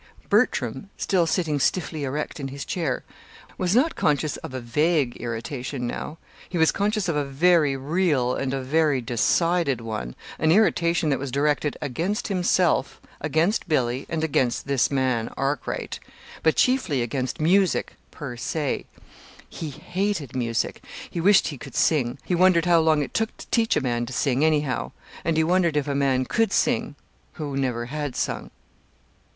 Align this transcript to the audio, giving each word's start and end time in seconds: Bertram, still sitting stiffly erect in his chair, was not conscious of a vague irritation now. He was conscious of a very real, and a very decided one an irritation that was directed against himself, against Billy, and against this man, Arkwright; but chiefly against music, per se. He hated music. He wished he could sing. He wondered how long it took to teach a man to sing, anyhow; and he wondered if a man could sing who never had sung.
Bertram, 0.29 0.89
still 0.97 1.27
sitting 1.27 1.59
stiffly 1.59 2.05
erect 2.05 2.39
in 2.39 2.47
his 2.47 2.65
chair, 2.65 3.03
was 3.59 3.75
not 3.75 3.95
conscious 3.95 4.35
of 4.37 4.51
a 4.51 4.59
vague 4.59 5.15
irritation 5.17 5.85
now. 5.85 6.17
He 6.49 6.57
was 6.57 6.71
conscious 6.71 7.07
of 7.07 7.15
a 7.15 7.23
very 7.23 7.75
real, 7.77 8.33
and 8.33 8.51
a 8.51 8.63
very 8.63 8.99
decided 8.99 9.79
one 9.79 10.15
an 10.39 10.51
irritation 10.51 11.09
that 11.11 11.19
was 11.19 11.29
directed 11.29 11.77
against 11.83 12.29
himself, 12.29 12.99
against 13.19 13.69
Billy, 13.69 14.07
and 14.09 14.23
against 14.23 14.65
this 14.65 14.89
man, 14.89 15.31
Arkwright; 15.37 15.99
but 16.41 16.55
chiefly 16.55 17.03
against 17.03 17.39
music, 17.39 17.93
per 18.09 18.35
se. 18.35 18.87
He 19.49 19.69
hated 19.69 20.35
music. 20.35 20.83
He 21.11 21.21
wished 21.21 21.49
he 21.49 21.59
could 21.59 21.75
sing. 21.75 22.17
He 22.23 22.33
wondered 22.33 22.65
how 22.65 22.79
long 22.79 23.03
it 23.03 23.13
took 23.13 23.37
to 23.37 23.45
teach 23.51 23.75
a 23.77 23.81
man 23.81 24.07
to 24.07 24.13
sing, 24.13 24.43
anyhow; 24.43 24.93
and 25.23 25.37
he 25.37 25.43
wondered 25.43 25.77
if 25.77 25.87
a 25.87 25.93
man 25.93 26.25
could 26.25 26.51
sing 26.51 26.95
who 27.33 27.55
never 27.55 27.85
had 27.85 28.15
sung. 28.15 28.49